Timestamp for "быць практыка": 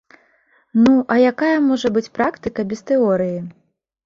1.99-2.67